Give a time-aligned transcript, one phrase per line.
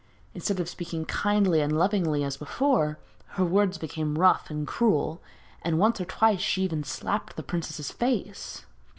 [0.33, 2.97] Instead of speaking kindly and lovingly as before,
[3.37, 5.21] her words became rough and cruel,
[5.61, 8.65] and once or twice she even slapped the princess's face.